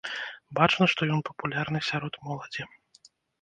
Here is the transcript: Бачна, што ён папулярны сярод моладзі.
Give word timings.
Бачна, 0.59 0.87
што 0.93 1.07
ён 1.17 1.21
папулярны 1.27 1.79
сярод 1.89 2.13
моладзі. 2.25 2.67